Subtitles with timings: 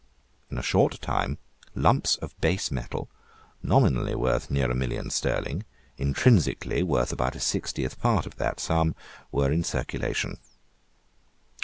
[0.49, 1.37] In a short time
[1.75, 3.07] lumps of base metal,
[3.61, 5.63] nominally worth near a million sterling,
[5.95, 8.95] intrinsically worth about a sixtieth part of that sum,
[9.31, 10.39] were in circulation.